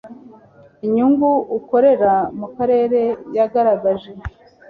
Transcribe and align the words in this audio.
inyungu 0.85 1.29
ukorera 1.57 2.13
mu 2.39 2.47
karere 2.55 3.01
yagaragaje 3.37 4.11